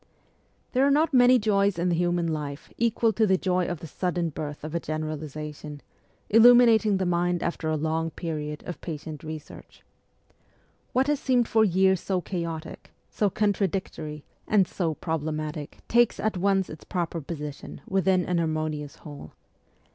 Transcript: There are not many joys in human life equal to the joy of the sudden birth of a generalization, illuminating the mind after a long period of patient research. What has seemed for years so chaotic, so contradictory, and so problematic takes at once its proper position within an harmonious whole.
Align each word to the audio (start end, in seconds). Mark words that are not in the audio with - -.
There 0.71 0.83
are 0.83 0.89
not 0.89 1.13
many 1.13 1.37
joys 1.37 1.77
in 1.77 1.91
human 1.91 2.25
life 2.27 2.73
equal 2.75 3.13
to 3.13 3.27
the 3.27 3.37
joy 3.37 3.67
of 3.67 3.81
the 3.81 3.85
sudden 3.85 4.29
birth 4.29 4.63
of 4.63 4.73
a 4.73 4.79
generalization, 4.79 5.79
illuminating 6.27 6.97
the 6.97 7.05
mind 7.05 7.43
after 7.43 7.69
a 7.69 7.75
long 7.77 8.09
period 8.09 8.63
of 8.65 8.81
patient 8.81 9.23
research. 9.23 9.83
What 10.91 11.05
has 11.05 11.19
seemed 11.19 11.47
for 11.47 11.63
years 11.63 12.01
so 12.01 12.19
chaotic, 12.19 12.89
so 13.11 13.29
contradictory, 13.29 14.23
and 14.47 14.67
so 14.67 14.95
problematic 14.95 15.77
takes 15.87 16.19
at 16.19 16.35
once 16.35 16.67
its 16.67 16.83
proper 16.83 17.21
position 17.21 17.81
within 17.87 18.25
an 18.25 18.39
harmonious 18.39 18.95
whole. 19.05 19.33